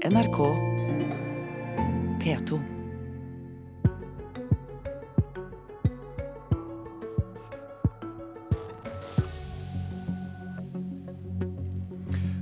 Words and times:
NRK 0.00 0.36
P2. 2.22 2.58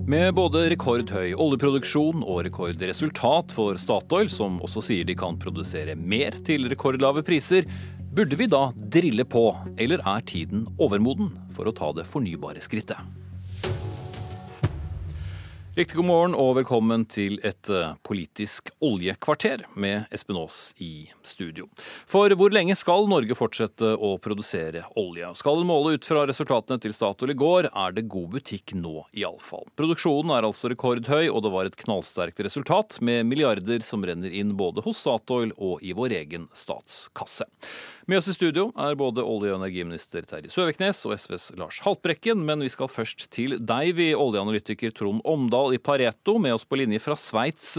Med 0.06 0.34
både 0.34 0.68
rekordhøy 0.70 1.34
oljeproduksjon 1.34 2.22
og 2.22 2.44
rekordresultat 2.46 3.50
for 3.50 3.74
Statoil, 3.74 4.30
som 4.30 4.62
også 4.62 4.86
sier 4.92 5.02
de 5.02 5.18
kan 5.18 5.34
produsere 5.42 5.98
mer 5.98 6.38
til 6.46 6.70
rekordlave 6.70 7.26
priser, 7.26 7.66
burde 8.14 8.38
vi 8.38 8.46
da 8.46 8.68
drille 8.78 9.26
på, 9.26 9.48
eller 9.74 10.06
er 10.06 10.22
tiden 10.30 10.68
overmoden 10.78 11.34
for 11.50 11.66
å 11.66 11.74
ta 11.74 11.90
det 11.98 12.06
fornybare 12.06 12.62
skrittet? 12.62 13.17
Riktig 15.78 15.96
god 15.96 16.06
morgen 16.08 16.32
og 16.34 16.56
velkommen 16.56 17.04
til 17.06 17.36
et 17.46 17.68
eh, 17.70 17.92
politisk 18.02 18.72
oljekvarter 18.82 19.60
med 19.78 20.08
Espen 20.10 20.34
Aas 20.40 20.72
i 20.82 21.04
studio. 21.22 21.68
For 22.10 22.32
hvor 22.34 22.50
lenge 22.50 22.74
skal 22.74 23.06
Norge 23.06 23.36
fortsette 23.38 23.92
å 23.94 24.08
produsere 24.18 24.82
olje? 24.98 25.28
Skal 25.38 25.62
en 25.62 25.68
måle 25.68 25.92
ut 25.94 26.08
fra 26.10 26.24
resultatene 26.26 26.82
til 26.82 26.96
Statoil 26.96 27.30
i 27.30 27.36
går, 27.38 27.68
er 27.70 27.94
det 27.94 28.08
god 28.10 28.26
butikk 28.32 28.74
nå 28.74 29.04
iallfall. 29.22 29.68
Produksjonen 29.78 30.34
er 30.34 30.48
altså 30.48 30.72
rekordhøy, 30.72 31.28
og 31.30 31.44
det 31.46 31.52
var 31.54 31.70
et 31.70 31.78
knallsterkt 31.84 32.42
resultat 32.48 32.98
med 32.98 33.30
milliarder 33.30 33.86
som 33.86 34.02
renner 34.02 34.34
inn 34.34 34.56
både 34.58 34.82
hos 34.82 35.04
Statoil 35.04 35.54
og 35.54 35.78
i 35.78 35.94
vår 35.94 36.16
egen 36.24 36.50
statskasse. 36.58 37.46
Med 38.08 38.22
oss 38.22 38.28
i 38.28 38.32
studio 38.32 38.70
er 38.72 38.94
både 38.96 39.20
olje- 39.20 39.50
og 39.52 39.58
energiminister 39.58 40.24
Terje 40.24 40.48
Søviknes 40.48 41.02
og 41.04 41.12
SVs 41.12 41.42
Lars 41.60 41.82
Haltbrekken, 41.84 42.40
men 42.40 42.64
vi 42.64 42.70
skal 42.72 42.88
først 42.88 43.26
til 43.36 43.58
deg, 43.60 43.90
vi 43.98 44.06
oljeanalytiker 44.16 44.94
Trond 44.96 45.20
Omdal 45.28 45.76
i 45.76 45.80
Pareto, 45.82 46.38
med 46.40 46.56
oss 46.56 46.64
på 46.64 46.78
linje 46.80 47.02
fra 47.04 47.18
Sveits. 47.20 47.74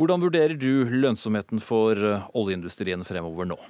Hvordan 0.00 0.24
vurderer 0.24 0.56
du 0.56 0.88
lønnsomheten 0.88 1.60
for 1.60 2.00
oljeindustrien 2.32 3.04
fremover 3.04 3.52
nå? 3.52 3.60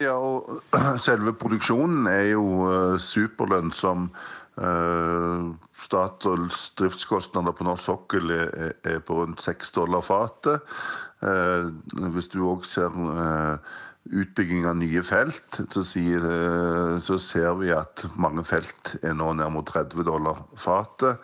Ja, 0.00 0.16
og 0.16 0.64
Selve 1.04 1.36
produksjonen 1.36 2.08
er 2.08 2.30
jo 2.32 2.46
uh, 2.64 2.96
superlønnsom. 2.96 4.08
Uh, 4.54 5.54
Statoils 5.84 6.68
driftskostnader 6.78 7.56
på 7.56 7.66
norsk 7.66 7.88
sokkel 7.88 8.30
er, 8.34 9.00
på 9.04 9.18
rundt 9.18 9.42
6 9.42 9.74
dollar 9.74 10.04
fatet. 10.06 10.62
Eh, 11.24 11.70
hvis 12.14 12.28
du 12.32 12.42
òg 12.44 12.66
ser 12.68 12.92
eh, 12.92 13.74
utbygging 14.20 14.66
av 14.68 14.76
nye 14.80 15.02
felt, 15.06 15.60
så, 15.72 15.84
sier, 15.86 16.24
eh, 16.28 16.96
så, 17.04 17.18
ser 17.22 17.54
vi 17.60 17.72
at 17.74 18.04
mange 18.20 18.44
felt 18.46 18.96
er 19.00 19.16
nå 19.16 19.32
ned 19.38 19.52
mot 19.54 19.66
30 19.68 20.04
dollar 20.06 20.44
fatet. 20.60 21.22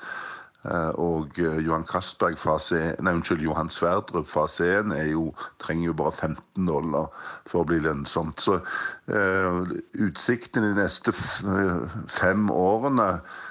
Og 1.00 1.38
Johan 1.40 1.86
Castberg 1.88 2.36
fase, 2.36 2.94
nei, 3.00 3.14
unnskyld, 3.16 3.40
Johan 3.46 3.70
Sverdrup 3.72 4.28
1 4.28 4.92
jo, 5.08 5.30
trenger 5.58 5.86
jo 5.86 5.94
bare 5.96 6.12
15 6.12 6.66
dollar 6.68 7.08
for 7.48 7.62
å 7.62 7.68
bli 7.70 7.78
lønnsomt. 7.80 8.44
Så 8.44 8.58
uh, 8.60 9.70
utsiktene 10.04 10.74
de 10.74 10.82
neste 10.82 11.16
fem 11.16 12.50
årene 12.52 13.08
Eh, 13.14 13.49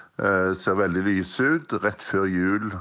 ser 0.60 0.76
veldig 0.76 1.04
lyse 1.06 1.44
ut. 1.44 1.74
Rett 1.84 2.04
før 2.04 2.26
jul, 2.28 2.74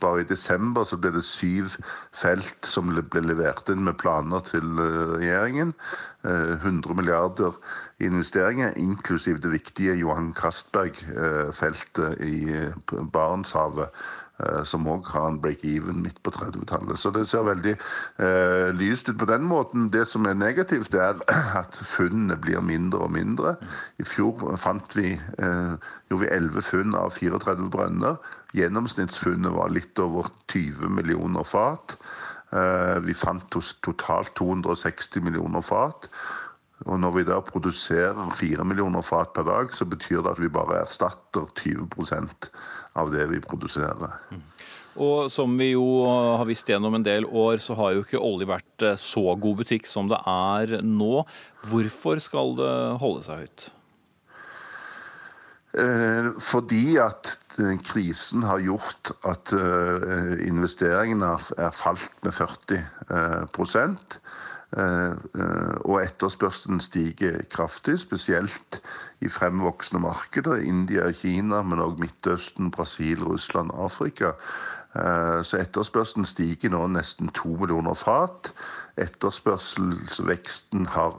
bare 0.00 0.22
i 0.22 0.28
desember, 0.28 0.86
så 0.86 0.98
ble 1.00 1.10
det 1.16 1.24
syv 1.26 1.74
felt 2.14 2.68
som 2.68 2.92
ble 2.92 3.22
levert 3.24 3.70
inn 3.72 3.84
med 3.86 3.98
planer 4.00 4.44
til 4.46 4.78
eh, 4.82 5.14
regjeringen. 5.16 5.74
100 6.28 6.62
eh, 6.64 6.94
milliarder 6.98 7.58
i 7.98 8.08
investeringer, 8.10 8.76
inklusiv 8.76 9.40
det 9.42 9.52
viktige 9.54 9.96
Johan 9.98 10.32
Castberg-feltet 10.38 12.22
i 12.26 12.38
Barentshavet. 13.12 13.94
Eh, 14.38 14.62
som 14.62 14.86
òg 14.86 15.08
har 15.10 15.24
en 15.32 15.40
break-even 15.42 15.98
midt 16.04 16.20
på 16.22 16.30
30-tallet. 16.30 16.98
Så 16.98 17.10
det 17.10 17.24
ser 17.26 17.42
veldig 17.42 17.72
eh, 17.74 18.68
lyst 18.78 19.08
ut 19.10 19.18
på 19.18 19.26
den 19.26 19.42
måten. 19.42 19.88
Det 19.90 20.04
som 20.06 20.28
er 20.30 20.38
negativt, 20.38 20.94
er 20.94 21.18
at 21.62 21.74
funnene 21.74 22.36
blir 22.38 22.62
mindre 22.62 23.02
og 23.08 23.12
mindre. 23.16 23.56
I 23.98 24.06
fjor 24.06 24.54
fant 24.62 24.94
vi, 24.94 25.16
eh, 25.18 25.74
gjorde 26.06 26.22
vi 26.22 26.30
11 26.36 26.66
funn 26.70 26.94
av 26.94 27.18
34 27.18 27.66
brønner. 27.74 28.22
Gjennomsnittsfunnet 28.54 29.58
var 29.58 29.74
litt 29.74 29.98
over 29.98 30.30
20 30.54 30.86
millioner 31.00 31.42
fat. 31.42 31.98
Eh, 32.54 32.98
vi 33.04 33.18
fant 33.18 33.50
totalt 33.50 34.36
260 34.38 35.24
millioner 35.26 35.66
fat. 35.66 36.06
Og 36.86 36.98
når 37.02 37.14
vi 37.16 37.24
da 37.26 37.40
produserer 37.42 38.34
4 38.38 38.64
millioner 38.66 39.02
fat 39.02 39.32
per 39.34 39.46
dag, 39.48 39.72
så 39.74 39.86
betyr 39.88 40.22
det 40.22 40.34
at 40.36 40.42
vi 40.42 40.50
bare 40.52 40.82
erstatter 40.84 41.48
20% 41.58 42.50
av 42.98 43.10
det 43.14 43.26
vi 43.32 43.40
produserer. 43.42 44.14
Mm. 44.30 44.44
Og 44.98 45.30
som 45.30 45.52
vi 45.58 45.72
jo 45.72 45.86
har 46.08 46.46
visst 46.48 46.70
gjennom 46.70 46.96
en 46.98 47.06
del 47.06 47.26
år, 47.26 47.60
så 47.62 47.76
har 47.78 47.94
jo 47.94 48.04
ikke 48.04 48.22
olje 48.22 48.48
vært 48.50 48.86
eh, 48.86 48.98
så 48.98 49.34
god 49.38 49.60
butikk 49.60 49.86
som 49.86 50.10
det 50.10 50.18
er 50.26 50.78
nå. 50.82 51.22
Hvorfor 51.70 52.22
skal 52.22 52.56
det 52.58 52.72
holde 53.02 53.26
seg 53.26 53.44
høyt? 53.44 53.68
Eh, 55.78 56.30
fordi 56.42 56.96
at 57.02 57.30
eh, 57.60 57.76
krisen 57.86 58.46
har 58.48 58.62
gjort 58.64 59.14
at 59.28 59.54
investeringene 60.42 61.36
er 61.58 61.74
falt 61.76 62.10
med 62.26 62.34
40 62.34 62.82
Eh, 63.08 63.16
eh, 63.16 63.44
og 64.68 65.94
etterspørselen 66.02 66.80
stiger 66.84 67.38
kraftig, 67.48 67.94
spesielt 68.02 68.82
i 69.20 69.28
fremvoksende 69.28 70.02
markeder. 70.02 70.60
India, 70.60 71.12
Kina, 71.12 71.62
men 71.62 71.80
også 71.80 72.02
Midtøsten, 72.02 72.70
Brasil, 72.70 73.24
Russland, 73.24 73.70
Afrika. 73.74 74.32
Eh, 74.96 75.44
så 75.44 75.60
etterspørselen 75.60 76.26
stiger 76.26 76.72
nå 76.72 76.86
nesten 76.92 77.32
to 77.36 77.56
millioner 77.60 77.94
fat. 77.98 78.52
Etterspørselsveksten 78.98 80.88
har 80.94 81.18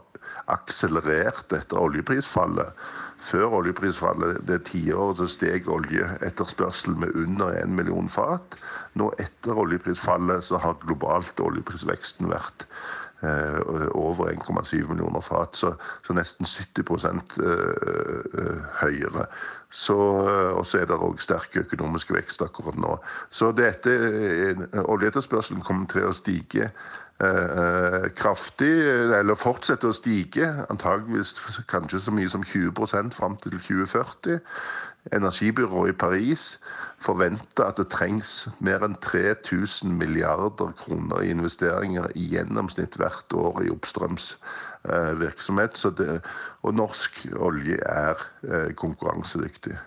akselerert 0.50 1.52
etter 1.54 1.78
oljeprisfallet. 1.78 2.74
Før 3.20 3.58
oljeprisfallet 3.60 4.40
det 4.48 4.62
tiåret 4.70 5.20
så 5.20 5.26
steg 5.28 5.68
oljeetterspørselen 5.68 7.00
med 7.02 7.14
under 7.14 7.52
en 7.60 7.76
million 7.76 8.08
fat. 8.08 8.56
Nå 8.96 9.12
etter 9.20 9.60
oljeprisfallet 9.60 10.44
så 10.44 10.60
har 10.64 10.80
globalt 10.86 11.40
oljeprisveksten 11.44 12.32
vært 12.32 12.66
Eh, 12.66 13.09
over 13.22 14.30
1,7 14.32 14.88
millioner 14.88 15.20
fat, 15.20 15.56
så, 15.56 15.74
så 16.06 16.12
nesten 16.16 16.46
70 16.46 16.80
eh, 17.04 17.52
eh, 18.38 18.62
høyere. 18.80 19.26
Og 19.70 20.66
så 20.66 20.80
er 20.80 20.88
det 20.88 20.96
òg 20.98 21.20
sterk 21.22 21.60
økonomisk 21.62 22.14
vekst 22.16 22.42
akkurat 22.42 22.78
nå. 22.80 22.96
Så 23.30 23.52
dette, 23.52 23.92
oljeetterspørselen 24.82 25.62
kommer 25.62 25.86
til 25.92 26.08
å 26.08 26.16
stige 26.16 26.72
eh, 27.20 28.08
kraftig, 28.16 28.72
eller 29.20 29.38
fortsette 29.38 29.90
å 29.90 29.94
stige. 29.94 30.48
Antageligvis 30.72 31.36
kanskje 31.70 32.02
så 32.02 32.14
mye 32.16 32.32
som 32.32 32.42
20% 32.42 33.14
fram 33.14 33.36
til 33.44 33.60
2040. 33.60 34.40
Energibyrået 35.08 35.94
i 35.94 35.96
Paris 35.96 36.58
forventer 37.00 37.64
at 37.64 37.78
det 37.80 37.88
trengs 37.88 38.50
mer 38.60 38.84
enn 38.84 38.98
3000 39.00 39.94
milliarder 39.96 40.74
kroner 40.76 41.24
i 41.24 41.30
investeringer 41.32 42.12
i 42.12 42.26
gjennomsnitt 42.34 42.98
hvert 43.00 43.32
år 43.32 43.62
i 43.64 43.72
oppstrøms 43.72 44.34
eh, 44.84 45.14
virksomhet. 45.22 45.80
Det, 45.96 46.20
og 46.60 46.76
norsk 46.76 47.24
olje 47.32 47.80
er 47.80 48.28
eh, 48.44 48.68
konkurransedyktig 48.76 49.78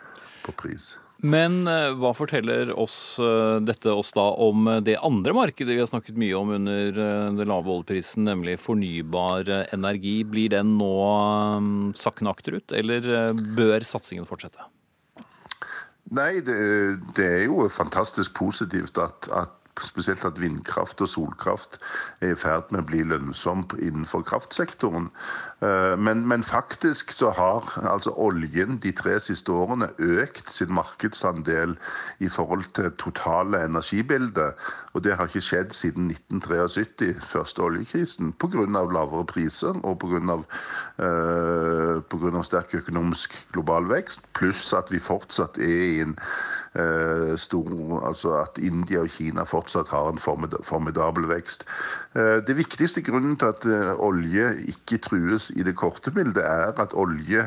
på 0.47 0.57
pris. 0.57 0.96
Men 1.22 1.62
eh, 1.69 1.94
hva 1.94 2.16
forteller 2.18 2.74
oss 2.74 2.97
dette 3.62 3.94
oss 3.94 4.09
da 4.18 4.25
om 4.34 4.66
det 4.81 4.97
andre 4.97 5.38
markedet 5.38 5.78
vi 5.78 5.81
har 5.85 5.94
snakket 5.94 6.18
mye 6.18 6.35
om 6.41 6.57
under 6.57 6.90
den 6.97 7.45
lave 7.53 7.69
oljeprisen, 7.69 8.25
nemlig 8.25 8.57
fornybar 8.66 9.45
energi. 9.69 10.24
Blir 10.25 10.57
den 10.57 10.80
nå 10.81 10.94
sakkende 11.94 12.34
akterut, 12.34 12.74
eller 12.74 13.38
bør 13.53 13.85
satsingen 13.85 14.25
fortsette? 14.25 14.73
Nei, 16.13 16.44
det, 16.46 16.57
det, 17.18 17.25
er 17.25 17.44
jo 17.47 17.68
fantastisk 17.74 18.35
positivt 18.38 19.00
at, 19.01 19.30
at 19.33 19.62
spesielt 19.81 20.25
at 20.25 20.42
vindkraft 20.42 21.02
og 21.02 21.10
solkraft 21.10 21.80
er 22.22 22.34
i 22.34 22.40
ferd 22.40 22.70
med 22.72 22.84
å 22.84 22.88
bli 22.88 23.02
lønnsom 23.08 23.66
innenfor 23.80 24.22
kraftsektoren. 24.28 25.10
Eh, 25.64 25.96
men, 25.98 26.28
men, 26.28 26.44
faktisk 26.44 27.12
så 27.12 27.31
har 27.34 27.74
altså 27.90 28.14
oljen 28.20 28.80
de 28.84 28.92
tre 28.96 29.20
siste 29.24 29.52
årene 29.52 29.90
økt 29.98 30.54
sin 30.54 30.74
markedsandel 30.74 31.78
i 32.20 32.30
forhold 32.30 32.70
til 32.78 32.92
totale 33.00 33.64
energibildet. 33.66 34.60
Og 34.94 35.04
det 35.04 35.16
har 35.18 35.30
ikke 35.30 35.42
skjedd 35.42 35.74
siden 35.74 36.12
1973, 36.12 37.16
første 37.26 37.64
oljekrisen, 37.66 38.34
pga. 38.38 38.68
lavere 38.69 39.26
priser 39.26 39.80
og 39.84 40.00
pga. 40.04 40.22
av 42.34 42.44
sterk 42.46 42.76
økonomisk 42.78 43.34
global 43.54 43.90
vekst, 43.90 44.22
pluss 44.38 44.74
at 44.74 44.92
vi 44.92 45.00
fortsatt 45.02 45.58
er 45.58 45.88
i 45.88 46.02
en 46.04 46.18
stor 47.38 47.70
Altså 48.08 48.31
at 48.40 48.58
India 48.58 49.04
og 49.04 49.12
Kina 49.14 49.44
fortsatt 49.46 49.92
har 49.94 50.08
en 50.10 50.18
formidabel 50.20 51.28
vekst. 51.30 51.68
Uh, 52.16 52.42
det 52.42 52.58
viktigste 52.58 53.04
grunnen 53.06 53.38
til 53.38 53.54
at 53.54 53.68
olje 54.02 54.48
ikke 54.74 54.98
trues 55.06 55.52
i 55.54 55.64
det 55.64 55.75
korte 55.78 56.12
bildet, 56.12 56.42
er 56.42 56.74
at 56.81 56.98
olje 56.98 57.46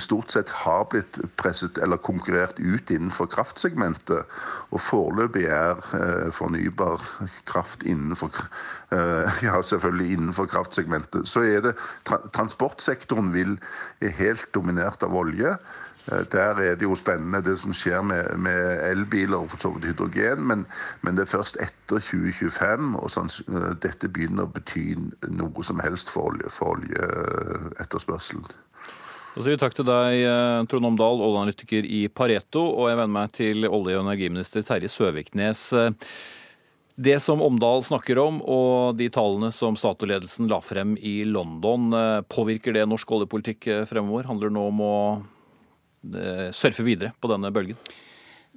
stort 0.00 0.32
sett 0.32 0.50
har 0.62 0.86
blitt 0.92 1.18
presset 1.40 1.78
eller 1.82 2.00
konkurrert 2.00 2.60
ut 2.60 2.90
innenfor 2.92 3.28
kraftsegmentet. 3.32 4.28
Og 4.72 4.80
foreløpig 4.80 5.44
er 5.50 5.80
eh, 5.98 6.30
fornybar 6.34 7.02
kraft 7.48 7.84
innenfor 7.84 8.32
eh, 8.94 9.42
Ja, 9.46 9.60
selvfølgelig 9.62 10.16
innenfor 10.16 10.48
kraftsegmentet. 10.50 11.28
Så 11.28 11.44
er 11.44 11.60
det 11.66 11.76
Transportsektoren 12.32 13.32
vil, 13.34 13.58
er 14.00 14.16
helt 14.20 14.48
dominert 14.54 15.02
av 15.02 15.16
olje. 15.16 15.56
Eh, 16.10 16.24
der 16.32 16.58
er 16.58 16.74
det 16.76 16.86
jo 16.86 16.96
spennende 16.98 17.42
det 17.44 17.58
som 17.60 17.74
skjer 17.76 18.02
med, 18.06 18.32
med 18.42 18.82
elbiler 18.88 19.38
og 19.38 19.52
for 19.52 19.62
så 19.62 19.70
vidt 19.74 19.92
hydrogen, 19.92 20.42
men, 20.48 20.66
men, 21.02 21.16
det 21.16 21.26
er 21.26 21.30
først 21.30 21.60
etter 21.62 22.02
2025 22.02 22.96
og 22.98 23.12
sånn, 23.12 23.30
dette 23.82 24.10
begynner 24.10 24.48
å 24.48 24.52
bety 24.52 24.96
noe 25.30 25.66
som 25.66 25.82
helst 25.84 26.10
for, 26.10 26.32
olje, 26.32 26.50
for 26.50 26.74
oljeetterspørselen. 26.76 28.50
Da 29.32 29.40
sier 29.40 29.54
vi 29.54 29.62
takk 29.62 29.78
til 29.78 29.88
deg, 29.88 30.18
eh, 30.26 30.58
Trond 30.68 30.90
Omdal, 30.90 31.22
oljeanalytiker 31.24 31.86
i 31.88 32.04
Pareto, 32.12 32.66
og 32.66 32.90
jeg 32.90 32.98
venner 32.98 33.16
meg 33.20 33.34
til 33.38 33.68
olje- 33.70 33.96
og 33.96 34.06
energiminister 34.06 34.66
Terje 34.66 34.90
Søviknes. 34.92 35.70
Det 37.02 37.14
som 37.24 37.40
Omdal 37.40 37.80
snakker 37.86 38.18
om, 38.20 38.42
og 38.44 38.98
de 38.98 39.06
tallene 39.08 39.48
som 39.54 39.78
Statoil-ledelsen 39.80 40.50
la 40.50 40.58
frem 40.60 40.92
i 41.00 41.22
London, 41.24 41.88
påvirker 42.28 42.76
det 42.76 42.84
norsk 42.90 43.14
oljepolitikk 43.16 43.70
fremover? 43.88 44.28
Handler 44.28 44.52
det 44.52 44.58
nå 44.58 44.66
om 44.68 44.82
å 44.84 44.96
surfe 46.52 46.84
videre 46.86 47.12
på 47.20 47.30
denne 47.30 47.52
bølgen? 47.54 47.78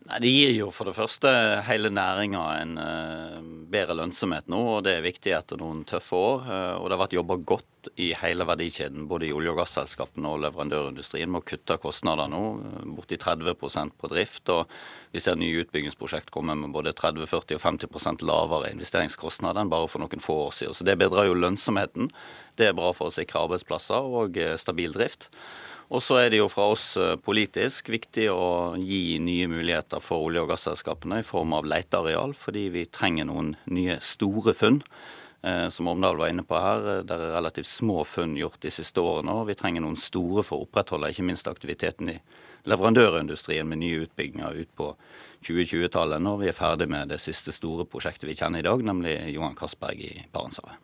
Nei, 0.06 0.19
Det 0.21 0.30
gir 0.30 0.51
jo 0.53 0.68
for 0.74 0.86
det 0.86 0.94
første 0.94 1.30
hele 1.65 1.89
næringa 1.89 2.42
en 2.59 2.74
uh, 2.77 3.39
bedre 3.74 3.95
lønnsomhet 3.97 4.45
nå, 4.53 4.59
og 4.75 4.83
det 4.86 5.00
er 5.00 5.06
viktig 5.06 5.33
etter 5.33 5.57
noen 5.57 5.81
tøffe 5.88 6.19
år. 6.19 6.44
Uh, 6.45 6.75
og 6.77 6.86
det 6.86 6.94
har 6.94 7.01
vært 7.01 7.15
jobba 7.18 7.38
godt 7.53 7.89
i 8.01 8.12
hele 8.19 8.45
verdikjeden, 8.45 9.07
både 9.09 9.30
i 9.30 9.33
olje- 9.33 9.56
og 9.56 9.63
gasselskapene 9.63 10.30
og 10.30 10.44
leverandørindustrien, 10.44 11.31
med 11.33 11.42
å 11.42 11.50
kutte 11.50 11.80
kostnader 11.81 12.30
nå, 12.30 12.44
borti 13.00 13.18
30% 13.18 13.97
på 13.97 14.13
drift. 14.13 14.53
Og 14.53 14.77
vi 15.15 15.25
ser 15.25 15.42
nye 15.42 15.65
utbyggingsprosjekt 15.65 16.30
komme 16.33 16.53
med 16.59 16.75
både 16.75 16.94
30, 16.94 17.25
40 17.31 17.57
og 17.57 17.65
50% 17.65 18.25
lavere 18.30 18.74
investeringskostnader 18.77 19.65
enn 19.65 19.74
bare 19.74 19.89
for 19.89 20.06
noen 20.06 20.21
få 20.21 20.44
år 20.51 20.57
siden. 20.59 20.77
Så 20.77 20.86
det 20.86 21.00
bedrer 21.01 21.31
jo 21.31 21.39
lønnsomheten. 21.39 22.13
Det 22.62 22.69
er 22.69 22.77
bra 22.77 22.94
for 22.94 23.09
å 23.09 23.15
sikre 23.15 23.47
arbeidsplasser 23.47 24.18
og 24.21 24.38
stabil 24.62 24.94
drift. 24.94 25.31
Og 25.93 26.01
så 26.01 26.17
er 26.23 26.31
det 26.33 26.39
jo 26.39 26.47
fra 26.49 26.71
oss 26.73 26.95
eh, 26.97 27.17
politisk 27.21 27.91
viktig 27.93 28.29
å 28.33 28.73
gi 28.81 29.19
nye 29.21 29.49
muligheter 29.51 30.01
for 30.01 30.25
olje- 30.25 30.41
og 30.41 30.49
gasselskapene 30.49 31.21
i 31.21 31.27
form 31.27 31.53
av 31.53 31.67
leteareal, 31.69 32.33
fordi 32.37 32.69
vi 32.73 32.87
trenger 32.89 33.29
noen 33.29 33.53
nye 33.69 33.99
store 34.01 34.55
funn. 34.57 34.81
Eh, 35.45 35.69
som 35.69 35.87
Omdal 35.87 36.17
var 36.17 36.31
inne 36.33 36.43
på 36.43 36.57
her, 36.57 36.87
eh, 36.89 37.03
det 37.05 37.13
er 37.13 37.35
relativt 37.35 37.69
små 37.69 38.01
funn 38.03 38.33
gjort 38.39 38.59
de 38.65 38.71
siste 38.73 38.97
årene. 38.97 39.29
og 39.29 39.47
Vi 39.47 39.53
trenger 39.53 39.81
noen 39.81 39.97
store 39.97 40.41
for 40.43 40.57
å 40.57 40.65
opprettholde 40.65 41.11
ikke 41.13 41.27
minst 41.27 41.45
aktiviteten 41.45 42.09
i 42.09 42.19
leverandørindustrien 42.65 43.67
med 43.67 43.77
nye 43.77 44.07
utbygginger 44.07 44.57
ut 44.57 44.75
på 44.75 44.95
2020-tallet, 45.45 46.17
når 46.19 46.39
vi 46.39 46.47
er 46.47 46.57
ferdig 46.57 46.89
med 46.89 47.09
det 47.09 47.21
siste 47.21 47.53
store 47.53 47.85
prosjektet 47.85 48.25
vi 48.25 48.33
kjenner 48.33 48.59
i 48.59 48.65
dag, 48.65 48.81
nemlig 48.81 49.35
Johan 49.35 49.53
Castberg 49.53 50.01
i 50.01 50.25
Barentshavet. 50.33 50.81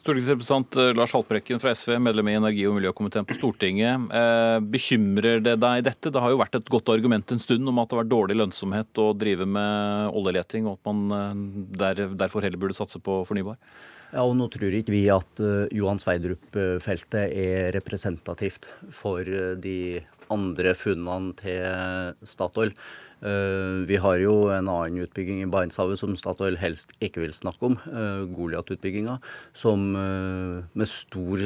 Stortingsrepresentant 0.00 0.76
eh, 0.80 0.94
Lars 0.96 1.12
Haltbrekken 1.12 1.60
fra 1.60 1.74
SV, 1.76 1.98
medlem 2.00 2.30
i 2.30 2.36
energi- 2.38 2.64
og 2.68 2.78
miljøkomiteen 2.78 3.26
på 3.28 3.36
Stortinget. 3.36 4.06
Eh, 4.16 4.56
bekymrer 4.72 5.42
det 5.44 5.58
deg 5.60 5.84
dette? 5.84 6.12
Det 6.12 6.22
har 6.24 6.32
jo 6.32 6.40
vært 6.40 6.56
et 6.56 6.72
godt 6.72 6.88
argument 6.94 7.34
en 7.34 7.42
stund 7.42 7.68
om 7.68 7.80
at 7.82 7.90
det 7.90 7.98
har 7.98 8.02
vært 8.06 8.14
dårlig 8.14 8.38
lønnsomhet 8.40 9.00
å 9.02 9.10
drive 9.20 9.44
med 9.44 10.16
oljeleting, 10.16 10.70
og 10.70 10.78
at 10.78 10.88
man 10.88 11.16
eh, 11.16 11.42
der, 11.82 12.06
derfor 12.16 12.46
heller 12.46 12.62
burde 12.62 12.78
satse 12.78 13.02
på 13.04 13.20
fornybar? 13.28 13.60
Ja, 14.14 14.24
og 14.24 14.32
Nå 14.38 14.48
tror 14.50 14.72
ikke 14.74 14.94
vi 14.94 15.04
at 15.12 15.38
Johan 15.70 16.00
Sverdrup-feltet 16.02 17.30
er 17.30 17.68
representativt 17.76 18.66
for 18.90 19.22
de 19.22 20.00
andre 20.34 20.72
funnene 20.74 21.36
til 21.38 22.26
Statoil. 22.26 22.72
Eh, 23.20 23.84
vi 23.84 23.98
har 24.00 24.20
jo 24.22 24.48
en 24.48 24.68
annen 24.72 25.02
utbygging 25.04 25.42
i 25.44 25.48
Barentshavet 25.50 26.00
som 26.00 26.16
Statoil 26.16 26.56
helst 26.60 26.94
ikke 27.04 27.24
vil 27.26 27.34
snakke 27.36 27.68
om, 27.68 27.76
eh, 27.76 28.24
Goliat-utbygginga, 28.32 29.18
som 29.52 29.92
eh, 29.96 30.64
med 30.72 30.88
stor 30.88 31.44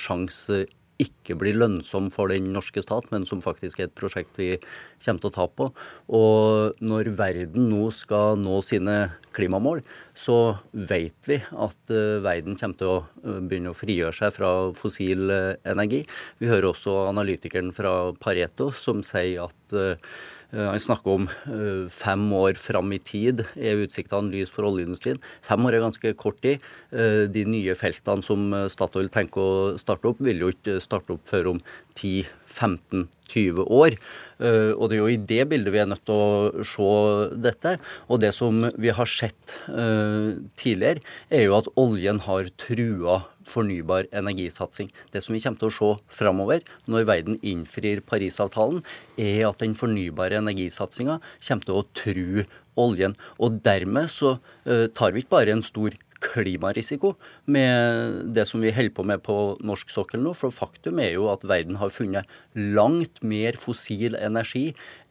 sjanse 0.00 0.64
ikke 1.02 1.34
blir 1.34 1.56
lønnsom 1.58 2.06
for 2.14 2.30
den 2.30 2.52
norske 2.54 2.80
stat, 2.80 3.08
men 3.10 3.24
som 3.26 3.42
faktisk 3.42 3.80
er 3.80 3.88
et 3.88 3.96
prosjekt 3.98 4.36
vi 4.38 4.54
kommer 5.02 5.20
til 5.20 5.30
å 5.30 5.34
ta 5.34 5.46
på. 5.50 5.66
Og 6.14 6.78
når 6.80 7.10
verden 7.18 7.66
nå 7.68 7.88
skal 7.92 8.38
nå 8.38 8.60
sine 8.62 9.10
klimamål, 9.34 9.82
så 10.14 10.56
vet 10.72 11.26
vi 11.26 11.40
at 11.50 11.90
verden 12.22 12.54
kommer 12.54 12.78
til 12.78 12.92
å 12.92 13.40
begynne 13.42 13.74
å 13.74 13.76
frigjøre 13.78 14.14
seg 14.14 14.36
fra 14.36 14.52
fossil 14.78 15.34
energi. 15.66 16.04
Vi 16.38 16.46
hører 16.46 16.70
også 16.70 16.94
analytikeren 17.10 17.74
fra 17.74 18.14
Pareto 18.14 18.70
som 18.70 19.02
sier 19.02 19.48
at 19.48 19.76
han 20.52 20.80
snakker 20.80 21.16
om 21.16 21.28
eh, 21.28 21.86
fem 21.92 22.26
år 22.36 22.58
fram 22.60 22.92
i 22.94 23.00
tid 23.02 23.44
er 23.56 23.82
utsiktene 23.84 24.32
lys 24.32 24.52
for 24.54 24.68
oljeindustrien. 24.68 25.20
Fem 25.44 25.64
år 25.66 25.78
er 25.78 25.84
ganske 25.86 26.14
kort 26.20 26.40
tid. 26.44 26.62
Eh, 26.92 27.24
de 27.32 27.44
nye 27.48 27.74
feltene 27.78 28.24
som 28.26 28.52
Statoil 28.70 29.10
tenker 29.12 29.40
å 29.40 29.54
starte 29.80 30.12
opp, 30.12 30.22
vil 30.24 30.44
jo 30.44 30.52
ikke 30.54 30.78
starte 30.84 31.16
opp 31.16 31.26
før 31.30 31.54
om 31.54 31.64
10-15-20 33.24 33.66
år. 33.70 33.96
Uh, 34.40 34.72
og 34.74 34.90
det 34.90 34.96
er 34.96 35.02
jo 35.02 35.12
i 35.12 35.20
det 35.20 35.44
bildet 35.50 35.74
vi 35.74 35.80
er 35.82 35.90
nødt 35.90 36.04
til 36.06 36.14
å 36.14 36.64
se 36.66 36.88
dette. 37.44 37.76
Og 38.08 38.20
det 38.22 38.32
som 38.34 38.64
vi 38.80 38.92
har 38.94 39.10
sett 39.10 39.58
uh, 39.68 40.34
tidligere, 40.60 41.04
er 41.30 41.46
jo 41.46 41.58
at 41.58 41.70
oljen 41.80 42.20
har 42.24 42.50
trua 42.60 43.22
fornybar 43.44 44.08
energisatsing. 44.16 44.90
Det 45.12 45.20
som 45.22 45.34
vi 45.34 45.42
kommer 45.44 45.60
til 45.60 45.68
å 45.68 45.76
se 45.76 46.16
framover, 46.16 46.64
når 46.88 47.08
verden 47.10 47.40
innfrir 47.44 48.00
Parisavtalen, 48.06 48.82
er 49.20 49.44
at 49.50 49.60
den 49.60 49.76
fornybare 49.76 50.40
energisatsinga 50.40 51.20
kommer 51.20 51.68
til 51.68 51.80
å 51.80 51.86
true 51.92 52.46
oljen. 52.80 53.14
Og 53.38 53.60
dermed 53.64 54.10
så 54.10 54.36
uh, 54.38 54.86
tar 54.96 55.14
vi 55.14 55.22
ikke 55.22 55.36
bare 55.36 55.54
en 55.54 55.64
stor 55.64 55.94
klimarisiko 56.24 57.14
med 57.46 58.32
det 58.36 58.46
som 58.48 58.64
vi 58.64 58.72
holder 58.74 58.94
på 58.96 59.06
med 59.06 59.22
på 59.26 59.38
norsk 59.64 59.92
sokkel 59.92 60.22
nå. 60.24 60.34
For 60.38 60.54
faktum 60.54 61.00
er 61.04 61.14
jo 61.14 61.28
at 61.32 61.44
verden 61.46 61.78
har 61.80 61.92
funnet 61.94 62.30
langt 62.56 63.22
mer 63.22 63.58
fossil 63.60 64.16
energi 64.18 64.70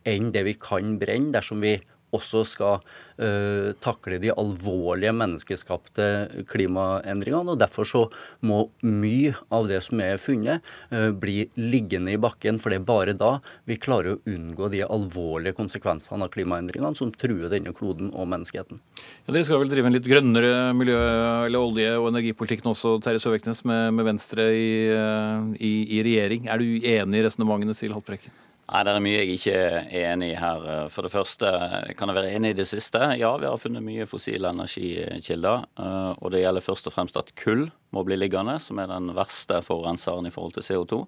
enn 0.09 0.31
det 0.35 0.43
vi 0.49 0.57
kan 0.59 0.97
brenne 1.01 1.33
dersom 1.35 1.63
vi 1.63 1.77
også 2.13 2.43
skal 2.47 2.81
uh, 2.81 3.71
takle 3.83 4.19
de 4.21 4.33
alvorlige 4.33 5.13
menneskeskapte 5.15 6.07
klimaendringene. 6.51 7.55
og 7.55 7.61
Derfor 7.61 7.87
så 7.89 8.03
må 8.45 8.67
mye 8.83 9.33
av 9.53 9.69
det 9.71 9.81
som 9.87 10.01
er 10.03 10.21
funnet, 10.21 10.63
uh, 10.93 11.09
bli 11.11 11.47
liggende 11.59 12.13
i 12.13 12.21
bakken. 12.21 12.59
For 12.61 12.73
det 12.73 12.81
er 12.81 12.87
bare 12.87 13.17
da 13.17 13.37
vi 13.69 13.79
klarer 13.81 14.15
å 14.15 14.21
unngå 14.29 14.69
de 14.73 14.83
alvorlige 14.85 15.57
konsekvensene 15.57 16.27
av 16.27 16.33
klimaendringene 16.33 16.97
som 16.99 17.13
truer 17.13 17.51
denne 17.53 17.73
kloden 17.75 18.11
og 18.13 18.29
menneskeheten. 18.31 18.81
Ja, 19.25 19.33
dere 19.33 19.45
skal 19.47 19.63
vel 19.63 19.71
drive 19.71 19.89
en 19.89 19.97
litt 19.97 20.07
grønnere 20.07 20.73
miljø- 20.77 21.45
eller 21.47 21.59
olje- 21.59 21.97
og 21.99 22.09
energipolitikk 22.11 22.63
nå 22.65 22.73
også, 22.73 22.97
Terje 23.03 23.21
Søviknes, 23.23 23.63
med, 23.69 23.93
med 23.97 24.07
Venstre 24.07 24.49
i, 24.55 24.71
eh, 24.91 25.51
i, 25.59 25.73
i, 25.97 26.01
regjering. 26.05 26.49
Er 26.51 26.61
du 26.61 26.65
enig 26.65 27.21
i 27.21 27.27
resonnementene 27.27 27.77
til 27.77 27.93
Haltbrekken? 27.95 28.33
Nei, 28.73 28.81
Det 28.87 28.89
er 28.89 29.03
mye 29.05 29.17
jeg 29.19 29.35
ikke 29.35 29.51
er 29.53 29.91
enig 30.09 30.31
i 30.31 30.37
her. 30.41 30.63
For 30.89 31.05
det 31.05 31.11
første 31.13 31.49
kan 31.93 32.09
jeg 32.09 32.17
være 32.17 32.31
enig 32.33 32.55
i 32.55 32.57
det 32.57 32.65
siste. 32.65 32.97
Ja, 33.21 33.29
vi 33.37 33.45
har 33.45 33.59
funnet 33.61 33.85
mye 33.85 34.07
fossile 34.09 34.49
energikilder. 34.49 35.67
Eh, 35.77 36.13
og 36.17 36.33
det 36.33 36.41
gjelder 36.41 36.65
først 36.65 36.89
og 36.89 36.95
fremst 36.95 37.19
at 37.21 37.29
kull 37.37 37.67
må 37.93 38.01
bli 38.07 38.17
liggende, 38.17 38.55
som 38.57 38.81
er 38.81 38.89
den 38.89 39.11
verste 39.13 39.59
forurenseren 39.61 40.25
i 40.25 40.31
forhold 40.33 40.55
til 40.57 40.65
CO2. 40.65 40.99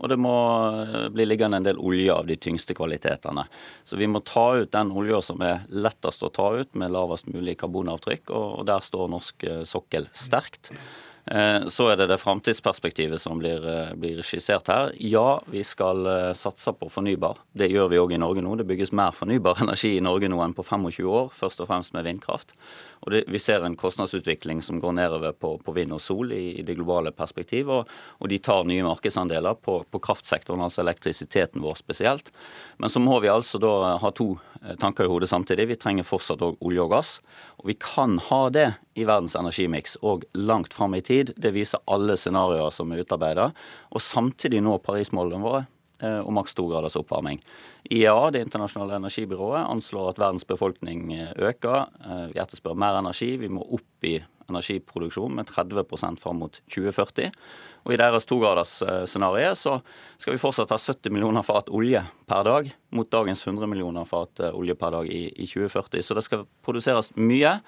Og 0.00 0.08
det 0.08 0.16
må 0.16 0.32
eh, 0.80 1.10
bli 1.12 1.28
liggende 1.28 1.60
en 1.60 1.68
del 1.68 1.82
olje 1.84 2.16
av 2.16 2.24
de 2.30 2.38
tyngste 2.40 2.78
kvalitetene. 2.78 3.44
Så 3.84 4.00
vi 4.00 4.08
må 4.08 4.24
ta 4.24 4.46
ut 4.62 4.72
den 4.72 4.96
olja 4.96 5.20
som 5.28 5.44
er 5.44 5.68
lettest 5.68 6.24
å 6.24 6.32
ta 6.32 6.48
ut, 6.56 6.72
med 6.72 6.96
lavest 6.96 7.28
mulig 7.28 7.58
karbonavtrykk. 7.60 8.32
Og 8.32 8.64
der 8.72 8.80
står 8.88 9.12
norsk 9.12 9.44
eh, 9.44 9.62
sokkel 9.68 10.08
sterkt. 10.16 10.72
Eh, 11.30 11.66
så 11.66 11.84
er 11.92 11.98
det 12.00 12.08
det 12.10 12.18
framtidsperspektivet 12.18 13.20
som 13.22 13.38
blir, 13.38 13.62
eh, 13.62 13.94
blir, 13.94 14.18
skissert 14.22 14.66
her. 14.66 14.90
Ja, 14.98 15.40
vi 15.46 15.62
skal 15.62 16.06
eh, 16.06 16.32
satse 16.34 16.72
på 16.74 16.88
fornybar. 16.90 17.38
Det 17.54 17.68
gjør 17.70 17.90
vi 17.92 18.00
òg 18.02 18.14
i 18.14 18.18
Norge 18.18 18.42
nå. 18.42 18.56
Det 18.58 18.66
bygges 18.66 18.90
mer 18.90 19.14
fornybar 19.14 19.60
energi 19.62 19.92
i 19.96 20.02
Norge 20.02 20.26
nå 20.26 20.40
enn 20.42 20.56
på 20.56 20.64
25 20.66 21.06
år, 21.06 21.30
først 21.30 21.62
og 21.62 21.70
fremst 21.70 21.94
med 21.94 22.08
vindkraft. 22.08 22.56
Og 23.06 23.12
det, 23.14 23.24
Vi 23.30 23.38
ser 23.38 23.62
en 23.62 23.76
kostnadsutvikling 23.78 24.58
som 24.60 24.80
går 24.80 24.92
nedover 24.98 25.32
på, 25.32 25.54
på 25.62 25.74
vind 25.76 25.94
og 25.94 26.00
sol 26.02 26.32
i, 26.32 26.58
i 26.58 26.66
det 26.66 26.74
globale 26.74 27.12
perspektiv, 27.14 27.70
og, 27.70 27.86
og, 28.18 28.28
de 28.28 28.38
tar 28.38 28.66
nye 28.66 28.82
markedsandeler 28.82 29.54
på, 29.54 29.84
på, 29.86 30.02
kraftsektoren, 30.02 30.66
altså 30.66 30.82
elektrisiteten 30.82 31.62
vår 31.62 31.78
spesielt. 31.78 32.32
Men 32.78 32.90
så 32.90 32.98
må 32.98 33.20
vi 33.22 33.30
altså 33.30 33.62
da 33.62 33.98
ha 34.02 34.10
to 34.10 34.32
tanker 34.80 35.04
i 35.04 35.10
hodet 35.10 35.30
samtidig. 35.30 35.68
Vi 35.70 35.78
trenger 35.80 36.06
fortsatt 36.06 36.42
olje 36.44 36.84
og 36.84 36.92
gass. 36.92 37.12
Og 37.60 37.70
vi 37.70 37.76
kan 37.80 38.18
ha 38.28 38.40
det 38.52 38.66
i 38.98 39.06
verdens 39.08 39.36
energimiks 39.38 39.96
og 40.04 40.26
langt 40.36 40.76
fram 40.76 40.94
i 40.98 41.02
tid. 41.04 41.34
Det 41.40 41.54
viser 41.56 41.82
alle 41.90 42.18
scenarioer 42.20 42.72
som 42.74 42.92
er 42.92 43.04
utarbeida. 43.04 43.50
Og 43.90 44.04
samtidig 44.04 44.62
nå 44.64 44.78
Paris-målene 44.84 45.44
våre. 45.44 45.66
Eh, 46.00 46.20
og 46.24 46.32
maks 46.32 46.56
to 46.56 46.64
graders 46.70 46.96
oppvarming. 46.96 47.40
IEA, 47.84 48.30
det 48.32 48.44
internasjonale 48.46 48.96
energibyrået, 49.00 49.66
anslår 49.68 50.12
at 50.12 50.20
verdens 50.22 50.46
befolkning 50.48 51.10
eh, 51.12 51.32
øker. 51.36 51.90
Eh, 52.00 52.26
vi 52.32 52.40
etterspør 52.40 52.78
mer 52.78 52.96
energi. 53.02 53.34
Vi 53.40 53.52
må 53.52 53.66
opp 53.68 54.08
i 54.08 54.18
energiproduksjon 54.50 55.34
med 55.34 55.50
30% 55.50 56.20
fram 56.22 56.40
mot 56.42 56.60
2040. 56.72 57.30
Og 57.86 57.94
I 57.94 57.98
deres 58.00 58.26
togradersscenario 58.28 59.52
så 59.56 59.78
skal 60.20 60.34
vi 60.34 60.40
fortsatt 60.42 60.72
ha 60.74 60.78
70 60.80 61.12
millioner 61.14 61.44
fat 61.46 61.70
olje 61.72 62.02
per 62.28 62.44
dag, 62.44 62.68
mot 62.96 63.08
dagens 63.10 63.46
100 63.46 63.70
millioner 63.70 64.08
fat 64.08 64.42
eh, 64.42 64.56
olje 64.56 64.76
per 64.78 64.96
dag 64.96 65.08
i, 65.08 65.22
i 65.30 65.48
2040. 65.48 66.04
Så 66.04 66.16
det 66.16 66.26
skal 66.26 66.46
produseres 66.66 67.12
mye. 67.16 67.58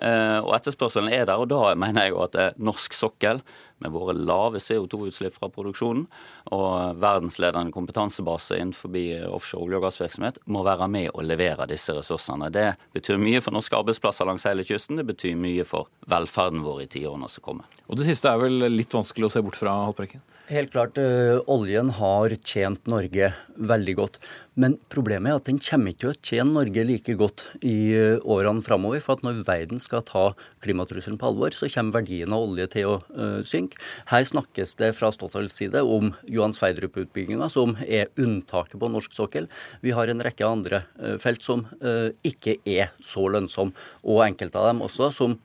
Eh, 0.00 0.38
og 0.40 0.54
etterspørselen 0.56 1.12
er 1.12 1.26
der. 1.28 1.38
og 1.38 1.50
Da 1.52 1.74
mener 1.78 2.08
jeg 2.08 2.18
at 2.18 2.36
det 2.36 2.46
er 2.48 2.58
norsk 2.70 2.96
sokkel 2.96 3.44
med 3.80 3.92
våre 3.94 4.14
lave 4.16 4.60
CO2-utslipp 4.62 5.36
fra 5.36 5.50
produksjonen 5.52 6.06
og 6.54 7.00
verdensledende 7.00 7.74
kompetansebase 7.74 8.58
innenfor 8.60 8.96
offshore 9.30 9.66
olje- 9.66 9.80
og 9.80 9.86
gassvirksomhet 9.86 10.40
må 10.46 10.64
være 10.66 10.88
med 10.88 11.10
og 11.14 11.24
levere 11.26 11.68
disse 11.70 11.94
ressursene. 11.96 12.50
Det 12.52 12.74
betyr 12.96 13.20
mye 13.20 13.40
for 13.44 13.56
norske 13.56 13.76
arbeidsplasser 13.76 14.28
langs 14.28 14.46
hele 14.48 14.66
kysten. 14.66 15.00
Det 15.00 15.06
betyr 15.08 15.38
mye 15.38 15.64
for 15.68 15.90
velferden 16.10 16.64
vår 16.66 16.84
i 16.84 16.90
tiårene 16.90 17.30
som 17.30 17.44
kommer. 17.44 17.80
Og 17.88 17.96
Det 18.00 18.08
siste 18.08 18.30
er 18.30 18.40
vel 18.40 18.68
litt 18.72 18.94
vanskelig 18.94 19.28
å 19.28 19.32
se 19.32 19.42
bort 19.44 19.58
fra, 19.60 19.74
Haltbrekken? 19.86 20.22
Helt 20.50 20.72
klart. 20.72 20.98
Øh, 20.98 21.38
oljen 21.46 21.92
har 21.94 22.32
tjent 22.42 22.88
Norge 22.90 23.32
veldig 23.54 23.94
godt. 24.00 24.16
Men 24.60 24.76
problemet 24.92 25.30
er 25.30 25.38
at 25.38 25.46
den 25.48 25.60
kommer 25.62 25.94
ikke 25.94 26.00
til 26.02 26.10
å 26.10 26.18
tjene 26.20 26.54
Norge 26.58 26.84
like 26.84 27.14
godt 27.16 27.46
i 27.64 27.94
øh, 27.96 28.18
årene 28.28 28.64
framover. 28.66 29.00
For 29.00 29.16
at 29.16 29.24
når 29.24 29.42
verden 29.46 29.80
skal 29.80 30.04
ta 30.04 30.24
klimatrusselen 30.64 31.16
på 31.20 31.30
alvor, 31.30 31.54
så 31.56 31.70
kommer 31.72 32.00
verdien 32.00 32.34
av 32.36 32.44
olje 32.44 32.66
til 32.74 32.88
å 32.90 32.96
uh, 33.16 33.40
synke. 33.46 33.78
Her 34.10 34.26
snakkes 34.28 34.76
det 34.80 34.90
fra 34.98 35.08
Statoils 35.14 35.56
side 35.56 35.80
om 35.80 36.12
Johan 36.28 36.52
Sverdrup-utbygginga, 36.56 37.48
som 37.52 37.76
er 37.86 38.10
unntaket 38.20 38.76
på 38.82 38.90
norsk 38.92 39.14
sokkel. 39.16 39.48
Vi 39.84 39.94
har 39.96 40.12
en 40.12 40.20
rekke 40.24 40.44
andre 40.44 40.82
uh, 41.00 41.16
felt 41.22 41.46
som 41.46 41.64
uh, 41.80 42.10
ikke 42.26 42.58
er 42.68 42.92
så 43.04 43.24
lønnsomme, 43.32 43.72
og 44.04 44.22
enkelte 44.26 44.60
av 44.60 44.68
dem 44.70 44.84
også 44.84 45.10
som 45.14 45.36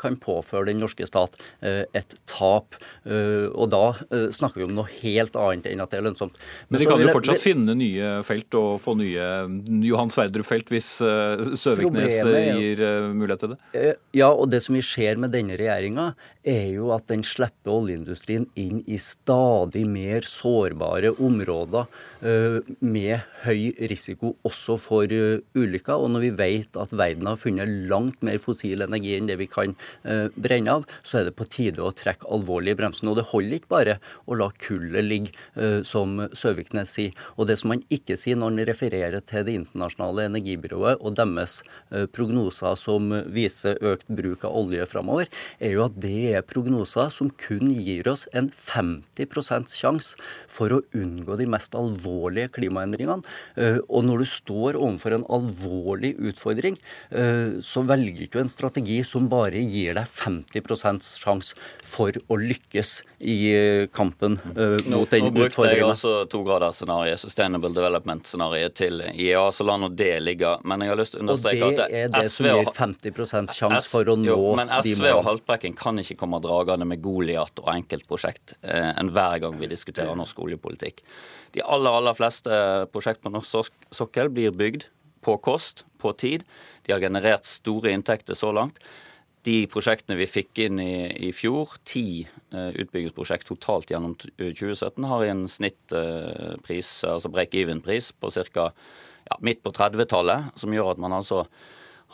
kan 0.00 0.16
påføre 0.20 0.70
den 0.70 0.80
norske 0.80 1.06
stat 1.08 1.34
et 1.60 2.14
tap. 2.28 2.76
og 3.06 3.68
da 3.72 3.82
snakker 4.34 4.56
snakker 4.56 4.62
vi 4.62 4.66
om 4.70 4.76
noe 4.76 4.90
helt 5.02 5.36
annet 5.36 5.68
enn 5.70 5.82
at 5.82 5.92
det 5.92 6.00
er 6.00 6.06
lønnsomt. 6.06 6.36
Men, 6.68 6.76
Men 6.76 6.80
de 6.80 6.88
kan 6.88 7.02
jo 7.02 7.12
fortsatt 7.12 7.42
finne 7.42 7.74
nye 7.76 8.22
felt 8.26 8.55
og 8.58 8.80
få 8.82 8.96
nye 8.98 9.26
Johan 9.86 10.10
Sverdrup-felt 10.12 10.70
hvis 10.72 10.88
uh, 11.04 11.54
Søviknes 11.58 12.18
er, 12.24 12.56
gir 12.56 12.82
uh, 12.82 13.10
mulighet 13.14 13.44
til 13.44 13.54
det? 13.54 13.94
Ja, 14.16 14.30
og 14.32 14.50
det 14.52 14.62
som 14.64 14.76
vi 14.78 14.82
ser 14.86 15.20
med 15.20 15.34
denne 15.34 15.58
regjeringa, 15.58 16.10
er 16.46 16.66
jo 16.74 16.92
at 16.94 17.08
den 17.10 17.24
slipper 17.26 17.74
oljeindustrien 17.74 18.46
inn 18.58 18.82
i 18.86 18.98
stadig 19.02 19.82
mer 19.90 20.26
sårbare 20.26 21.10
områder 21.18 21.88
med 22.86 23.24
høy 23.42 23.72
risiko 23.90 24.30
også 24.46 24.76
for 24.78 25.10
ulykker. 25.10 25.98
Og 25.98 26.12
når 26.14 26.22
vi 26.22 26.30
vet 26.38 26.78
at 26.78 26.94
verden 26.94 27.26
har 27.26 27.40
funnet 27.40 27.72
langt 27.90 28.22
mer 28.26 28.38
fossil 28.42 28.84
energi 28.86 29.16
enn 29.16 29.26
det 29.26 29.40
vi 29.42 29.48
kan 29.50 29.74
brenne 30.38 30.78
av, 30.78 30.86
så 31.02 31.20
er 31.20 31.28
det 31.28 31.34
på 31.38 31.48
tide 31.50 31.82
å 31.82 31.90
trekke 31.94 32.30
alvorlig 32.30 32.76
i 32.76 32.78
bremsen. 32.78 33.10
Og 33.10 33.18
det 33.18 33.26
holder 33.32 33.58
ikke 33.58 33.72
bare 33.74 33.98
å 34.26 34.38
la 34.38 34.48
kullet 34.62 35.04
ligge, 35.04 35.34
eh, 35.54 35.82
som 35.82 36.18
Søviknes 36.32 36.92
sier. 36.96 37.14
Og 37.36 37.48
det 37.50 37.58
som 37.60 37.74
han 37.74 37.84
ikke 37.92 38.18
sier 38.20 38.38
når 38.46 38.62
han 38.62 38.68
refererer 38.68 39.22
til 39.26 39.44
Det 39.46 39.54
internasjonale 39.58 40.26
energibyrået 40.30 41.00
og 41.00 41.14
deres 41.18 41.60
eh, 41.90 42.06
prognoser 42.06 42.76
som 42.78 43.10
viser 43.32 43.78
økt 43.82 44.06
bruk 44.08 44.44
av 44.46 44.54
olje 44.54 44.86
framover, 44.86 45.28
er 45.58 45.74
jo 45.74 45.84
at 45.86 45.96
det 46.00 46.36
er 46.36 46.46
prognoser 46.46 47.10
som 47.10 47.30
kun 47.30 47.72
gir 47.74 48.06
oss 48.08 48.26
en 48.36 48.50
50% 48.50 49.74
sjanse 49.74 50.16
for 50.50 50.72
å 50.72 50.82
unngå 50.96 51.38
de 51.40 51.48
mest 51.50 51.74
alvorlige 51.78 52.52
klimaendringene. 52.56 53.24
Eh, 53.56 53.80
og 53.88 54.06
når 54.06 54.22
du 54.22 54.30
står 54.30 54.78
overfor 54.78 55.16
en 55.16 55.26
alvorlig 55.32 56.14
utfordring, 56.16 56.76
så 57.64 57.82
velger 57.86 58.28
du 58.30 58.38
en 58.40 58.50
strategi 58.50 58.98
som 59.06 59.28
bare 59.30 59.60
gir 59.60 59.94
deg 59.96 60.08
50% 60.10 61.04
sjanse 61.20 61.56
for 61.84 62.14
å 62.28 62.38
lykkes 62.40 62.92
i 63.26 63.36
kampen 63.94 64.38
mot 64.38 65.10
den 65.12 65.28
utfordringen. 65.30 65.32
Nå 65.32 65.46
brukte 65.46 65.68
jeg 65.70 65.86
også 65.86 66.14
togradersscenarioet, 66.32 67.22
Sustainable 67.22 67.72
Development-scenarioet 68.26 68.74
til 68.76 69.02
IEA, 69.14 69.52
så 69.52 69.64
la 69.64 69.76
nå 69.78 69.88
det 69.94 70.20
ligge. 70.22 70.50
Men 70.64 70.82
jeg 70.82 70.90
har 70.90 70.98
lyst 70.98 71.14
til 71.14 71.20
å 71.20 71.24
understreke 71.24 71.68
at 71.68 71.78
det 71.78 71.86
er 72.00 72.10
det 72.12 72.22
SV 72.26 72.48
som 72.48 72.58
gir 72.58 72.70
50 72.74 73.54
sjanse 73.54 73.90
for 73.90 74.10
å 74.10 74.16
nå 74.18 74.26
jo, 74.26 74.54
men 74.58 74.70
SV 74.74 75.06
og 75.12 75.22
Haltbrekken 75.26 75.76
kan 75.78 75.98
ikke 76.02 76.18
komme 76.18 76.40
dragende 76.42 76.88
med 76.88 77.02
Goliat 77.04 77.62
og 77.62 77.70
enkeltprosjekt 77.72 78.56
eh, 78.62 78.92
hver 79.06 79.40
gang 79.44 79.56
vi 79.60 79.70
diskuterer 79.70 80.16
norsk 80.18 80.38
oljepolitikk. 80.42 81.02
De 81.54 81.62
aller, 81.62 81.90
aller 81.90 82.16
fleste 82.16 82.60
prosjekt 82.92 83.22
på 83.24 83.32
norsk 83.32 83.72
sokkel 83.94 84.30
blir 84.34 84.54
bygd 84.56 84.88
på 85.24 85.38
kost, 85.42 85.84
på 85.98 86.12
tid. 86.18 86.44
De 86.86 86.94
har 86.94 87.02
generert 87.02 87.46
store 87.48 87.94
inntekter 87.94 88.38
så 88.38 88.52
langt. 88.54 88.78
De 89.46 89.56
prosjektene 89.70 90.18
vi 90.18 90.26
fikk 90.26 90.58
inn 90.64 90.80
i, 90.82 91.06
i 91.28 91.30
fjor, 91.36 91.76
ti 91.86 92.24
uh, 92.26 92.72
utbyggingsprosjekt 92.74 93.46
totalt 93.46 93.92
gjennom 93.92 94.16
2017, 94.18 95.06
har 95.06 95.26
en 95.30 95.44
snittpris, 95.50 96.90
uh, 97.06 97.12
altså 97.14 97.30
break-even-pris, 97.30 98.10
på 98.18 98.32
ca. 98.34 98.70
Ja, 99.26 99.38
midt 99.46 99.62
på 99.62 99.72
30-tallet, 99.74 100.52
som 100.58 100.74
gjør 100.74 100.92
at 100.94 101.02
man 101.02 101.14
altså 101.14 101.44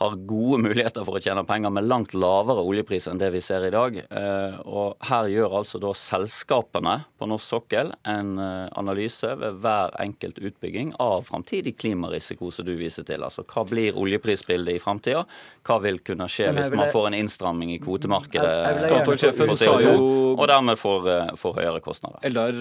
har 0.03 0.17
gode 0.29 0.59
muligheter 0.63 1.05
for 1.07 1.19
å 1.19 1.23
tjene 1.23 1.45
penger 1.47 1.73
med 1.75 1.87
langt 1.87 2.15
lavere 2.17 2.65
oljepris 2.67 3.07
enn 3.11 3.21
det 3.21 3.31
vi 3.35 3.43
ser 3.45 3.67
i 3.67 3.73
dag. 3.73 3.99
Eh, 4.03 4.57
og 4.67 5.07
her 5.09 5.29
gjør 5.31 5.59
altså 5.63 5.81
da 5.83 5.93
selskapene 5.97 6.97
på 7.19 7.29
norsk 7.31 7.47
sokkel 7.55 7.93
en 8.09 8.33
eh, 8.43 8.67
analyse 8.79 9.31
ved 9.39 9.61
hver 9.63 9.95
enkelt 10.03 10.41
utbygging 10.43 10.95
av 11.03 11.27
framtidig 11.29 11.77
klimarisiko 11.81 12.51
som 12.55 12.67
du 12.67 12.75
viser 12.79 13.07
til. 13.09 13.23
Altså 13.23 13.47
hva 13.47 13.65
blir 13.69 13.99
oljeprisbildet 13.99 14.79
i 14.79 14.83
framtida? 14.83 15.25
Hva 15.67 15.79
vil 15.85 16.01
kunne 16.05 16.29
skje 16.31 16.51
hvis 16.57 16.73
man 16.75 16.91
får 16.93 17.11
en 17.11 17.19
innstramming 17.21 17.75
i 17.77 17.81
kvotemarkedet 17.83 18.83
Statoil-sjefen 18.83 19.55
sa 19.59 19.77
jo 19.85 19.97
og 20.33 20.47
dermed 20.49 20.79
får, 20.81 21.09
eh, 21.13 21.33
får 21.39 21.59
høyere 21.61 21.83
kostnader. 21.85 22.23
Eldar 22.27 22.57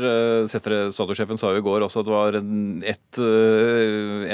Statoil-sjefen 0.52 1.40
sa 1.40 1.54
jo 1.56 1.62
i 1.62 1.66
går 1.66 1.86
også 1.88 2.04
at 2.04 2.10
det 2.10 2.14
var 2.14 2.40
en, 2.42 2.82
et, 2.84 3.22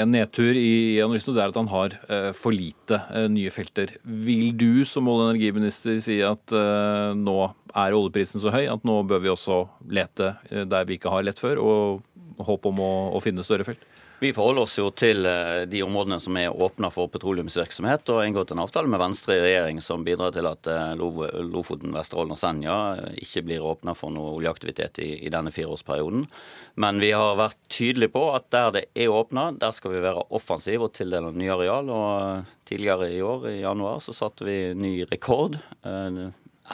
en 0.02 0.12
nedtur 0.12 0.58
i 0.58 0.98
analysen, 1.04 1.32
og 1.32 1.38
det 1.38 1.44
er 1.44 1.52
at 1.54 1.60
han 1.60 1.70
har 1.70 1.96
for 2.36 2.54
lite 2.54 2.97
Eh, 3.14 3.26
nye 3.32 3.50
felter. 3.52 3.94
Vil 4.02 4.52
du 4.58 4.84
som 4.88 5.08
olje- 5.10 5.26
og 5.26 5.32
energiminister 5.32 5.98
si 6.04 6.18
at 6.24 6.54
uh, 6.54 7.14
nå 7.16 7.36
er 7.74 7.96
oljeprisen 7.96 8.42
så 8.42 8.52
høy 8.54 8.66
at 8.70 8.84
nå 8.88 9.00
bør 9.08 9.22
vi 9.24 9.32
også 9.32 9.62
lete 9.92 10.34
eh, 10.50 10.64
der 10.68 10.86
vi 10.88 10.98
ikke 10.98 11.12
har 11.12 11.26
lett 11.26 11.40
før, 11.40 11.60
og 11.62 12.44
håpe 12.48 12.70
om 12.70 12.82
å, 12.84 12.92
å 13.16 13.22
finne 13.24 13.44
større 13.46 13.66
felt? 13.66 13.82
Vi 14.20 14.32
forholder 14.32 14.64
oss 14.66 14.72
jo 14.80 14.88
til 14.90 15.26
eh, 15.30 15.60
de 15.70 15.78
områdene 15.86 16.16
som 16.18 16.34
er 16.40 16.50
åpna 16.50 16.88
for 16.90 17.06
petroleumsvirksomhet, 17.14 18.08
og 18.10 18.18
har 18.18 18.26
inngått 18.26 18.50
en 18.50 18.62
avtale 18.64 18.90
med 18.90 18.98
Venstre 18.98 19.36
i 19.36 19.44
regjering 19.44 19.78
som 19.84 20.02
bidrar 20.02 20.32
til 20.34 20.48
at 20.50 20.66
eh, 20.66 20.98
Lofoten, 20.98 21.92
Vesterålen 21.94 22.34
og 22.34 22.40
Senja 22.40 22.78
eh, 22.96 23.20
ikke 23.22 23.44
blir 23.46 23.68
åpna 23.68 23.94
for 23.94 24.10
noe 24.10 24.32
oljeaktivitet 24.40 24.98
i, 25.04 25.12
i, 25.22 25.30
denne 25.30 25.54
fireårsperioden. 25.54 26.26
Men 26.82 26.98
vi 26.98 27.12
har 27.14 27.38
vært 27.38 27.60
tydelige 27.70 28.16
på 28.16 28.24
at 28.34 28.50
der 28.50 28.74
det 28.74 28.84
er 28.98 29.14
åpna, 29.14 29.52
der 29.54 29.76
skal 29.76 29.94
vi 29.94 30.02
være 30.02 30.26
offensive 30.34 30.88
og 30.88 30.98
tildele 30.98 31.30
nye 31.38 31.54
areal. 31.54 31.94
Og 31.94 32.52
tidligere 32.66 33.12
i 33.14 33.22
år, 33.22 33.48
i 33.52 33.62
januar, 33.62 34.02
så 34.02 34.16
satte 34.16 34.50
vi 34.50 34.58
ny 34.74 34.96
rekord 35.06 35.60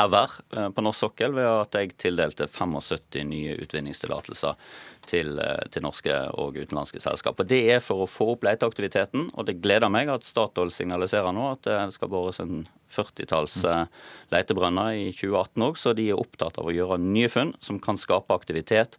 ever 0.00 0.30
eh, 0.56 0.68
på 0.74 0.84
norsk 0.84 1.06
sokkel 1.06 1.34
ved 1.36 1.46
at 1.48 1.78
jeg 1.78 1.94
tildelte 2.02 2.48
75 2.50 3.24
nye 3.30 3.56
utvinningstillatelser 3.62 4.56
til, 5.08 5.34
eh, 5.38 5.64
til, 5.70 5.84
norske 5.86 6.14
og 6.34 6.58
utenlandske 6.58 7.02
selskaper. 7.02 7.48
Det 7.48 7.60
er 7.76 7.82
for 7.84 8.04
å 8.04 8.10
få 8.10 8.32
opp 8.34 8.46
leteaktiviteten, 8.48 9.30
og 9.34 9.48
det 9.48 9.60
gleder 9.64 9.92
meg 9.92 10.12
at 10.12 10.26
Statoil 10.26 10.72
signaliserer 10.74 11.34
nå 11.34 11.50
at 11.52 11.66
det 11.68 11.78
skal 11.96 12.12
bores 12.12 12.40
en 12.42 12.64
40-talls 12.94 13.60
leitebrønner 13.64 14.54
letebrønner 14.54 14.94
i 14.98 15.10
2018 15.12 15.66
òg, 15.66 15.78
så 15.78 15.92
de 15.96 16.08
er 16.10 16.20
opptatt 16.20 16.58
av 16.60 16.68
å 16.68 16.74
gjøre 16.74 17.00
nye 17.02 17.30
funn 17.32 17.54
som 17.64 17.80
kan 17.82 17.98
skape 18.00 18.34
aktivitet 18.34 18.98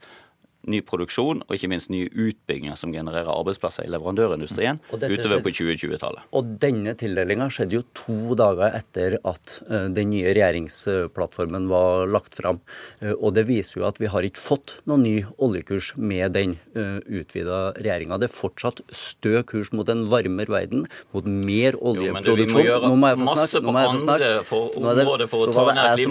ny 0.71 0.81
produksjon 0.85 1.43
og 1.45 1.55
ikke 1.55 1.69
minst 1.71 1.91
nye 1.93 2.09
utbygginger 2.09 2.77
som 2.79 2.93
genererer 2.93 3.29
arbeidsplasser 3.31 3.87
i 3.87 3.91
leverandørindustrien 3.93 4.81
utover 4.91 5.43
på 5.45 5.53
2020-tallet. 5.53 6.25
Og 6.35 6.55
denne 6.61 6.95
tildelinga 6.99 7.49
skjedde 7.53 7.79
jo 7.79 7.83
to 7.97 8.37
dager 8.39 8.75
etter 8.77 9.17
at 9.23 9.57
uh, 9.69 9.87
den 9.93 10.11
nye 10.13 10.33
regjeringsplattformen 10.35 11.69
var 11.71 12.09
lagt 12.11 12.39
fram. 12.39 12.61
Uh, 13.01 13.13
og 13.15 13.35
det 13.37 13.45
viser 13.49 13.81
jo 13.81 13.87
at 13.89 13.99
vi 14.01 14.09
har 14.11 14.25
ikke 14.27 14.41
fått 14.41 14.77
noen 14.89 15.05
ny 15.05 15.15
oljekurs 15.41 15.93
med 15.97 16.35
den 16.37 16.57
uh, 16.77 16.99
utvida 17.05 17.61
regjeringa. 17.79 18.19
Det 18.21 18.29
er 18.29 18.35
fortsatt 18.35 18.83
stø 18.95 19.41
kurs 19.47 19.71
mot 19.75 19.89
en 19.91 20.05
varmere 20.11 20.51
verden, 20.51 20.85
mot 21.15 21.25
mer 21.25 21.77
oljeproduksjon. 21.79 22.65
Jo, 22.65 22.81
Nå 22.85 22.95
må 22.99 23.13
jeg 23.13 23.21
få 23.21 23.37
snakke. 23.37 23.63
Nå 23.65 23.75
må 23.75 23.85
jeg 23.85 23.93
få 23.93 24.03
snakke. 24.05 24.33
For 24.45 24.77
områder 24.81 25.31
for 25.31 25.45
å 25.45 25.55
ta 25.55 25.65
ned. 25.71 26.05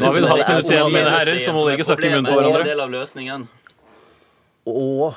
Nå 0.00 0.12
vil 0.16 0.26
vi 0.26 0.58
se 0.66 0.82
mine 0.90 1.12
herrer, 1.12 1.38
som 1.44 1.58
må 1.58 1.68
ikke 1.74 1.88
snakke 1.90 2.08
i 2.08 2.16
munnen 2.16 2.28
på 2.28 2.36
hverandre. 2.38 2.64
Det 2.64 2.64
er 2.64 2.66
en 2.66 2.74
del 2.74 2.84
av 2.86 2.92
løsningen. 2.94 3.48
Og 4.66 5.14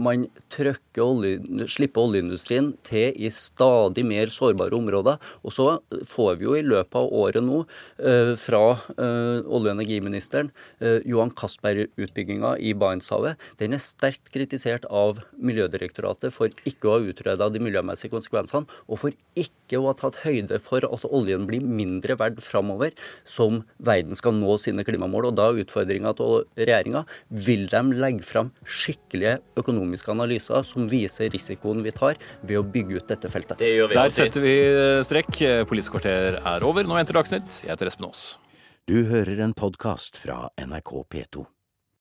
man 0.00 0.26
trykker 0.52 1.02
olje, 1.02 1.66
slipper 1.70 2.06
oljeindustrien 2.06 2.72
til 2.86 3.16
i 3.16 3.30
stadig 3.34 4.04
mer 4.06 4.30
sårbare 4.32 4.76
områder. 4.76 5.18
Og 5.42 5.54
så 5.54 5.68
får 6.12 6.38
vi 6.40 6.48
jo 6.48 6.56
i 6.58 6.64
løpet 6.66 6.98
av 7.00 7.10
året 7.12 7.44
nå 7.44 7.62
eh, 7.98 8.34
fra 8.40 8.62
olje- 8.66 9.44
og 9.56 9.72
energiministeren 9.72 10.50
Johan 11.08 11.32
Castberg-utbygginga 11.36 12.54
i 12.62 12.72
Barentshavet. 12.78 13.40
Den 13.60 13.74
er 13.76 13.82
sterkt 13.82 14.30
kritisert 14.34 14.86
av 14.90 15.20
Miljødirektoratet 15.36 16.34
for 16.34 16.52
ikke 16.68 16.88
å 16.88 16.96
ha 16.96 17.10
utreda 17.10 17.48
de 17.52 17.62
miljømessige 17.62 18.12
konsekvensene, 18.14 18.66
og 18.88 19.00
for 19.02 19.16
ikke 19.38 19.80
å 19.80 19.88
ha 19.88 19.96
tatt 19.98 20.20
høyde 20.24 20.58
for 20.62 20.86
at 20.86 21.06
oljen 21.08 21.46
blir 21.48 21.64
mindre 21.64 22.16
verdt 22.20 22.42
framover, 22.44 22.94
som 23.28 23.62
verden 23.78 24.18
skal 24.18 24.36
nå 24.38 24.56
sine 24.62 24.84
klimamål. 24.86 25.30
Og 25.30 25.38
da 25.38 25.50
er 25.50 25.62
utfordringa 25.64 26.14
til 26.18 26.46
regjeringa 26.58 27.04
vil 27.46 27.66
de 27.72 27.82
legge 27.96 28.26
fram 28.26 28.52
skikkelige 28.62 29.38
økonomiske 29.56 30.12
analyser 30.12 30.62
som 30.66 30.88
viser 30.90 31.30
risikoen 31.32 31.82
vi 31.82 31.90
tar 31.96 32.16
ved 32.42 32.58
å 32.60 32.64
bygge 32.64 33.00
ut 33.00 33.08
dette 33.08 33.28
feltet. 33.32 33.58
Det 33.58 33.72
gjør 33.76 33.88
vi 33.88 33.94
Der 33.94 34.02
alltid. 34.04 34.18
setter 34.24 34.40
vi 34.44 34.56
strekk. 35.08 35.42
Politisk 35.70 35.96
kvarter 35.96 36.40
er 36.44 36.64
over. 36.66 36.84
Nå 36.84 36.94
venter 36.98 37.14
Dagsnytt. 37.18 37.62
Jeg 37.64 37.72
heter 37.74 37.86
Espen 37.90 38.06
Aas. 38.10 38.38
Du 38.86 39.00
hører 39.08 39.40
en 39.42 39.54
podkast 39.56 40.16
fra 40.16 40.48
NRK 40.62 40.92
P2. 41.10 41.46